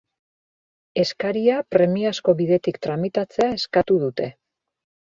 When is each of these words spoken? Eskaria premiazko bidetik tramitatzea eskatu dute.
Eskaria 1.03 1.59
premiazko 1.77 2.37
bidetik 2.41 2.83
tramitatzea 2.89 3.55
eskatu 3.63 4.03
dute. 4.09 4.35